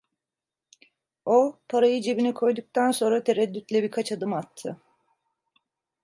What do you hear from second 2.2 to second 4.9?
koyduktan sonra tereddütle birkaç adım attı.